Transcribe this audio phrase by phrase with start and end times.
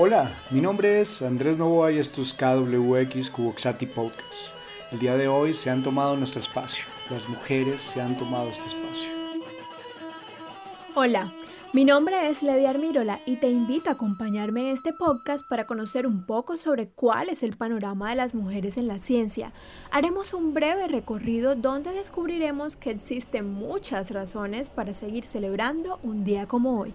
[0.00, 4.52] Hola, mi nombre es Andrés Novoa y esto es KWX Cuboxati Podcast.
[4.92, 8.64] El día de hoy se han tomado nuestro espacio, las mujeres se han tomado este
[8.64, 9.08] espacio.
[10.94, 11.32] Hola,
[11.72, 16.06] mi nombre es Lady Armirola y te invito a acompañarme en este podcast para conocer
[16.06, 19.52] un poco sobre cuál es el panorama de las mujeres en la ciencia.
[19.90, 26.46] Haremos un breve recorrido donde descubriremos que existen muchas razones para seguir celebrando un día
[26.46, 26.94] como hoy.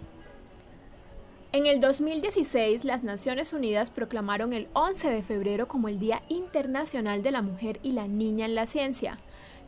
[1.55, 7.21] En el 2016, las Naciones Unidas proclamaron el 11 de febrero como el Día Internacional
[7.21, 9.19] de la Mujer y la Niña en la Ciencia.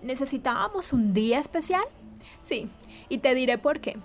[0.02, 1.84] ¿Necesitábamos un día especial?
[2.41, 2.70] Sí,
[3.08, 3.99] y te diré por qué.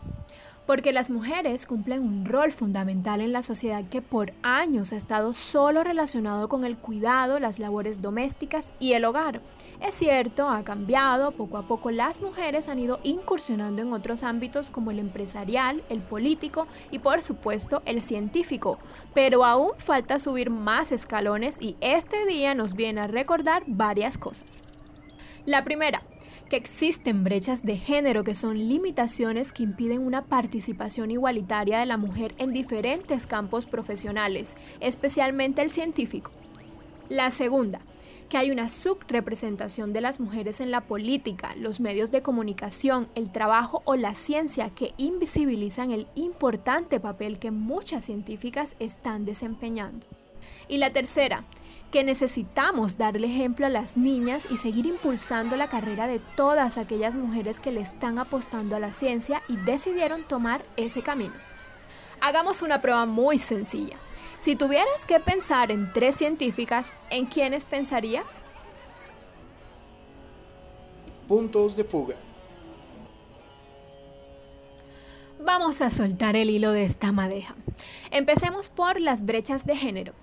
[0.67, 5.33] Porque las mujeres cumplen un rol fundamental en la sociedad que por años ha estado
[5.33, 9.41] solo relacionado con el cuidado, las labores domésticas y el hogar.
[9.81, 14.71] Es cierto, ha cambiado, poco a poco las mujeres han ido incursionando en otros ámbitos
[14.71, 18.79] como el empresarial, el político y por supuesto el científico,
[19.15, 24.63] pero aún falta subir más escalones y este día nos viene a recordar varias cosas.
[25.47, 26.03] La primera,
[26.51, 31.97] que existen brechas de género que son limitaciones que impiden una participación igualitaria de la
[31.97, 36.33] mujer en diferentes campos profesionales, especialmente el científico.
[37.09, 37.81] La segunda,
[38.31, 43.33] que hay una subrepresentación de las mujeres en la política, los medios de comunicación, el
[43.33, 50.07] trabajo o la ciencia que invisibilizan el importante papel que muchas científicas están desempeñando.
[50.69, 51.45] Y la tercera,
[51.91, 57.17] que necesitamos darle ejemplo a las niñas y seguir impulsando la carrera de todas aquellas
[57.17, 61.35] mujeres que le están apostando a la ciencia y decidieron tomar ese camino.
[62.21, 63.97] Hagamos una prueba muy sencilla.
[64.41, 68.25] Si tuvieras que pensar en tres científicas, ¿en quiénes pensarías?
[71.29, 72.17] Puntos de fuga.
[75.39, 77.55] Vamos a soltar el hilo de esta madeja.
[78.11, 80.15] Empecemos por las brechas de género.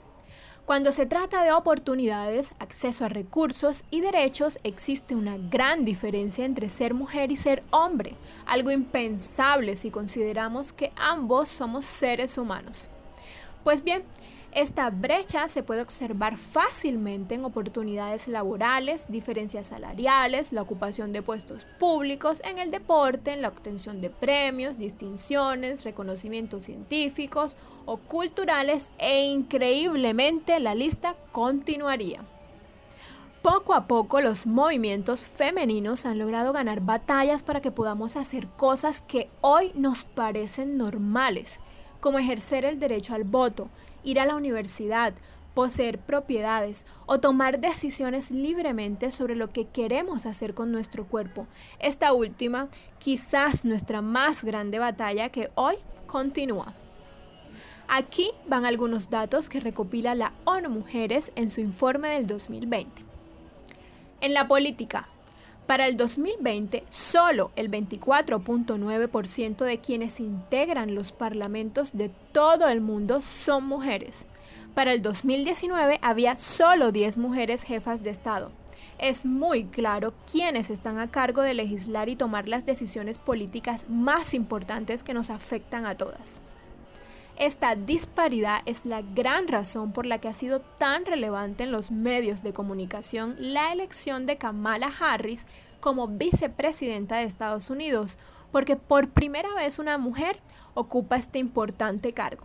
[0.66, 6.72] Cuando se trata de oportunidades, acceso a recursos y derechos, existe una gran diferencia entre
[6.72, 8.16] ser mujer y ser hombre,
[8.48, 12.90] algo impensable si consideramos que ambos somos seres humanos.
[13.68, 14.04] Pues bien,
[14.54, 21.68] esta brecha se puede observar fácilmente en oportunidades laborales, diferencias salariales, la ocupación de puestos
[21.78, 29.26] públicos, en el deporte, en la obtención de premios, distinciones, reconocimientos científicos o culturales e
[29.26, 32.22] increíblemente la lista continuaría.
[33.42, 39.02] Poco a poco los movimientos femeninos han logrado ganar batallas para que podamos hacer cosas
[39.02, 41.60] que hoy nos parecen normales
[42.08, 43.68] como ejercer el derecho al voto,
[44.02, 45.14] ir a la universidad,
[45.54, 51.48] poseer propiedades o tomar decisiones libremente sobre lo que queremos hacer con nuestro cuerpo.
[51.80, 55.76] Esta última, quizás nuestra más grande batalla que hoy
[56.06, 56.74] continúa.
[57.90, 63.02] Aquí van algunos datos que recopila la ONU Mujeres en su informe del 2020.
[64.22, 65.10] En la política,
[65.68, 73.22] para el 2020, solo el 24.9% de quienes integran los parlamentos de todo el mundo
[73.22, 74.26] son mujeres.
[74.74, 78.52] Para el 2019 había solo 10 mujeres jefas de Estado.
[78.98, 84.34] Es muy claro quiénes están a cargo de legislar y tomar las decisiones políticas más
[84.34, 86.40] importantes que nos afectan a todas.
[87.40, 91.92] Esta disparidad es la gran razón por la que ha sido tan relevante en los
[91.92, 95.48] medios de comunicación la elección de Kamala Harris
[95.80, 98.18] como vicepresidenta de Estados Unidos,
[98.52, 100.40] porque por primera vez una mujer
[100.74, 102.44] ocupa este importante cargo.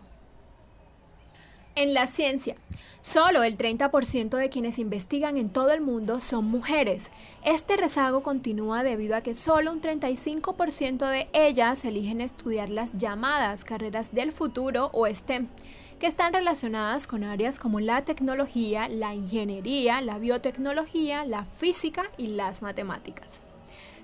[1.75, 2.55] En la ciencia,
[3.01, 7.09] solo el 30% de quienes investigan en todo el mundo son mujeres.
[7.43, 13.63] Este rezago continúa debido a que solo un 35% de ellas eligen estudiar las llamadas
[13.63, 15.47] carreras del futuro o STEM,
[15.97, 22.27] que están relacionadas con áreas como la tecnología, la ingeniería, la biotecnología, la física y
[22.27, 23.41] las matemáticas.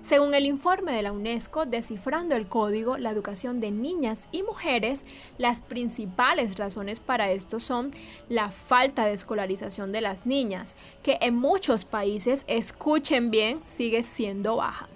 [0.02, 5.04] Según el informe de la UNESCO, Descifrando el Código, la educación de niñas y mujeres,
[5.38, 7.92] las principales razones para esto son
[8.28, 14.56] la falta de escolarización de las niñas, que en muchos países, escuchen bien, sigue siendo
[14.56, 14.88] baja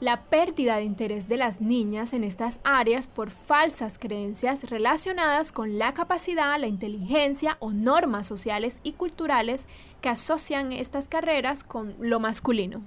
[0.00, 5.78] la pérdida de interés de las niñas en estas áreas por falsas creencias relacionadas con
[5.78, 9.66] la capacidad, la inteligencia o normas sociales y culturales
[10.00, 12.82] que asocian estas carreras con lo masculino.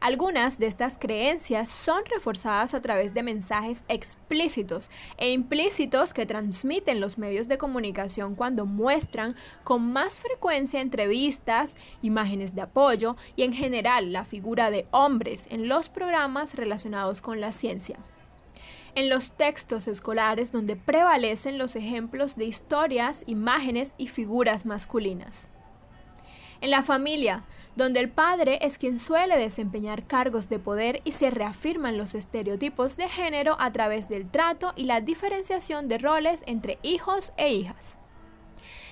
[0.00, 7.00] Algunas de estas creencias son reforzadas a través de mensajes explícitos e implícitos que transmiten
[7.00, 13.52] los medios de comunicación cuando muestran con más frecuencia entrevistas, imágenes de apoyo y en
[13.52, 17.98] general la figura de hombres en los programas relacionados con la ciencia.
[18.96, 25.48] en los textos escolares donde prevalecen los ejemplos de historias, imágenes y figuras masculinas.
[26.60, 27.44] En la familia,
[27.76, 32.96] donde el padre es quien suele desempeñar cargos de poder y se reafirman los estereotipos
[32.96, 37.98] de género a través del trato y la diferenciación de roles entre hijos e hijas.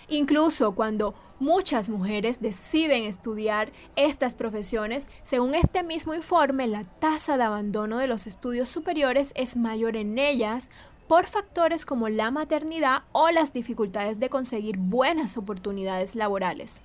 [0.08, 7.44] Incluso cuando muchas mujeres deciden estudiar estas profesiones, según este mismo informe, la tasa de
[7.44, 10.70] abandono de los estudios superiores es mayor en ellas
[11.08, 16.80] por factores como la maternidad o las dificultades de conseguir buenas oportunidades laborales.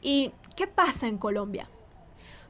[0.00, 1.68] ¿Y qué pasa en Colombia?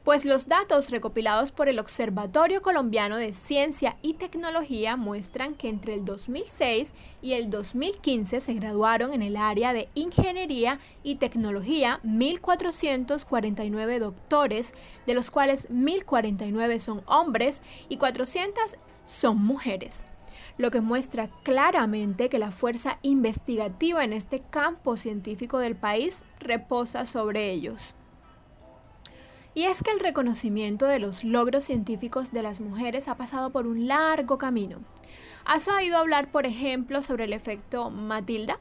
[0.08, 5.92] Pues los datos recopilados por el Observatorio Colombiano de Ciencia y Tecnología muestran que entre
[5.92, 13.98] el 2006 y el 2015 se graduaron en el área de Ingeniería y Tecnología 1.449
[13.98, 14.72] doctores,
[15.06, 17.60] de los cuales 1.049 son hombres
[17.90, 20.04] y 400 son mujeres
[20.58, 27.06] lo que muestra claramente que la fuerza investigativa en este campo científico del país reposa
[27.06, 27.94] sobre ellos.
[29.54, 33.66] Y es que el reconocimiento de los logros científicos de las mujeres ha pasado por
[33.66, 34.80] un largo camino.
[35.44, 38.58] ¿Has oído hablar, por ejemplo, sobre el efecto Matilda?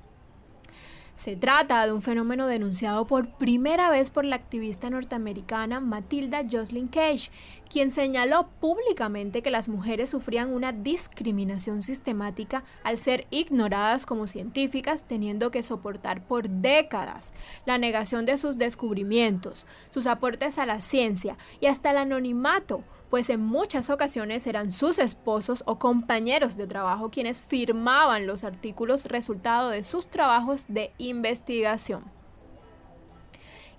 [1.18, 6.88] Se trata de un fenómeno denunciado por primera vez por la activista norteamericana Matilda Jocelyn
[6.88, 7.32] Cage,
[7.68, 15.06] quien señaló públicamente que las mujeres sufrían una discriminación sistemática al ser ignoradas como científicas,
[15.06, 17.34] teniendo que soportar por décadas
[17.66, 23.30] la negación de sus descubrimientos, sus aportes a la ciencia y hasta el anonimato pues
[23.30, 29.70] en muchas ocasiones eran sus esposos o compañeros de trabajo quienes firmaban los artículos resultado
[29.70, 32.17] de sus trabajos de investigación.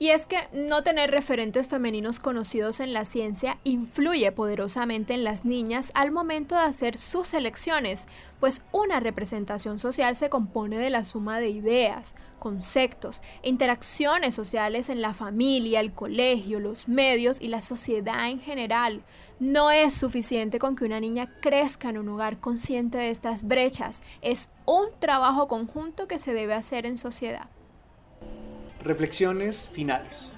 [0.00, 5.44] Y es que no tener referentes femeninos conocidos en la ciencia influye poderosamente en las
[5.44, 8.06] niñas al momento de hacer sus elecciones,
[8.38, 14.88] pues una representación social se compone de la suma de ideas, conceptos e interacciones sociales
[14.88, 19.02] en la familia, el colegio, los medios y la sociedad en general.
[19.40, 24.04] No es suficiente con que una niña crezca en un hogar consciente de estas brechas,
[24.22, 27.48] es un trabajo conjunto que se debe hacer en sociedad.
[28.84, 30.30] Reflexiones finales.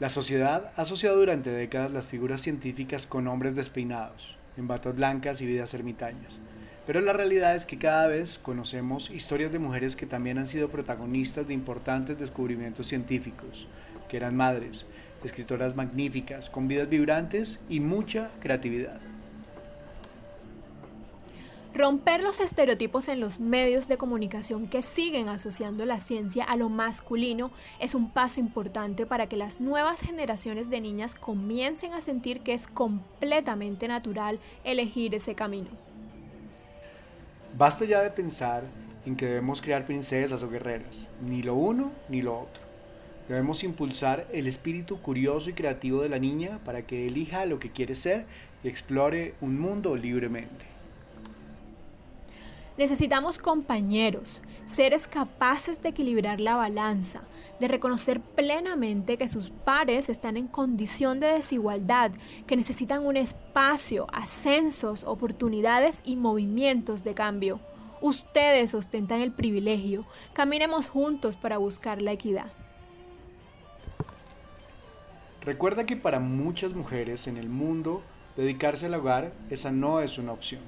[0.00, 5.40] La sociedad ha asociado durante décadas las figuras científicas con hombres despeinados, en batas blancas
[5.40, 6.40] y vidas ermitañas.
[6.84, 10.70] Pero la realidad es que cada vez conocemos historias de mujeres que también han sido
[10.70, 13.68] protagonistas de importantes descubrimientos científicos,
[14.08, 14.84] que eran madres,
[15.22, 19.11] escritoras magníficas, con vidas vibrantes y mucha creatividad.
[21.74, 26.68] Romper los estereotipos en los medios de comunicación que siguen asociando la ciencia a lo
[26.68, 32.40] masculino es un paso importante para que las nuevas generaciones de niñas comiencen a sentir
[32.40, 35.70] que es completamente natural elegir ese camino.
[37.56, 38.64] Basta ya de pensar
[39.06, 42.62] en que debemos crear princesas o guerreras, ni lo uno ni lo otro.
[43.30, 47.70] Debemos impulsar el espíritu curioso y creativo de la niña para que elija lo que
[47.70, 48.26] quiere ser
[48.62, 50.72] y explore un mundo libremente.
[52.78, 57.20] Necesitamos compañeros, seres capaces de equilibrar la balanza,
[57.60, 62.12] de reconocer plenamente que sus pares están en condición de desigualdad,
[62.46, 67.60] que necesitan un espacio, ascensos, oportunidades y movimientos de cambio.
[68.00, 70.06] Ustedes ostentan el privilegio.
[70.32, 72.52] Caminemos juntos para buscar la equidad.
[75.42, 78.02] Recuerda que para muchas mujeres en el mundo,
[78.34, 80.62] dedicarse al hogar, esa no es una opción,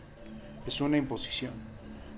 [0.67, 1.74] es una imposición.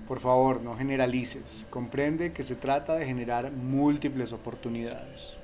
[0.07, 1.65] Por favor, no generalices.
[1.69, 5.37] Comprende que se trata de generar múltiples oportunidades.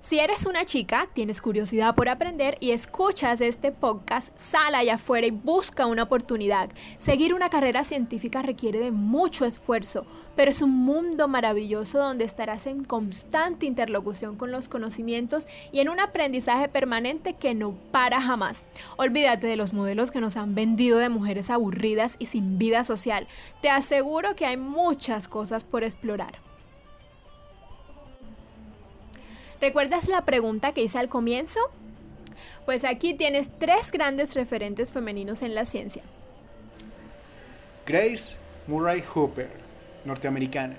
[0.00, 5.26] Si eres una chica, tienes curiosidad por aprender y escuchas este podcast, sal allá afuera
[5.26, 6.70] y busca una oportunidad.
[6.96, 12.66] Seguir una carrera científica requiere de mucho esfuerzo, pero es un mundo maravilloso donde estarás
[12.66, 18.64] en constante interlocución con los conocimientos y en un aprendizaje permanente que no para jamás.
[18.96, 23.28] Olvídate de los modelos que nos han vendido de mujeres aburridas y sin vida social.
[23.60, 26.49] Te aseguro que hay muchas cosas por explorar.
[29.60, 31.60] ¿Recuerdas la pregunta que hice al comienzo?
[32.64, 36.02] Pues aquí tienes tres grandes referentes femeninos en la ciencia.
[37.84, 38.36] Grace
[38.66, 39.50] Murray Hooper,
[40.06, 40.76] norteamericana,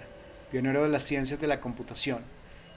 [0.50, 2.23] pionero de las ciencias de la computación,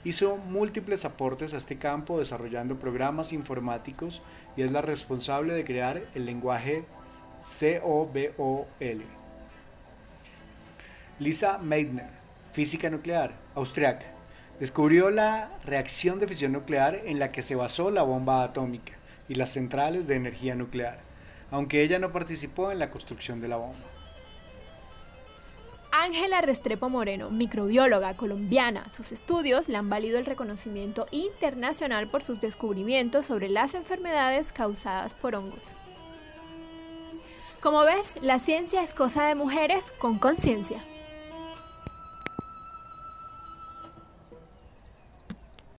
[0.03, 4.21] hizo múltiples aportes a este campo desarrollando programas informáticos
[4.55, 6.83] y es la responsable de crear el lenguaje
[7.59, 9.03] COBOL.
[11.17, 12.09] Lisa Meitner,
[12.53, 14.14] física nuclear, austriaca,
[14.59, 18.93] Descubrió la reacción de fisión nuclear en la que se basó la bomba atómica
[19.27, 20.99] y las centrales de energía nuclear.
[21.51, 23.77] aunque ella no participó en la construcción de la bomba.
[25.91, 32.41] Ángela Restrepo Moreno, microbióloga colombiana, sus estudios le han valido el reconocimiento internacional por sus
[32.41, 35.75] descubrimientos sobre las enfermedades causadas por hongos.
[37.61, 40.83] Como ves, la ciencia es cosa de mujeres con conciencia.